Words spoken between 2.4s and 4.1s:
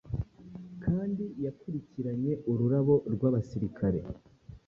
ururabo rwabasirikare